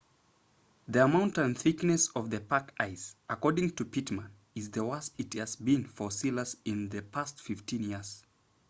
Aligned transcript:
the 0.87 1.03
amount 1.03 1.37
and 1.37 1.55
thickness 1.55 2.07
of 2.15 2.31
the 2.31 2.39
pack 2.39 2.73
ice 2.79 3.15
according 3.29 3.69
to 3.69 3.85
pittman 3.85 4.31
is 4.55 4.71
the 4.71 4.83
worst 4.83 5.13
it 5.19 5.31
has 5.35 5.55
been 5.57 5.85
for 5.85 6.09
sealers 6.09 6.57
in 6.65 6.89
the 6.89 7.03
past 7.03 7.39
15 7.39 7.83
years 7.83 8.23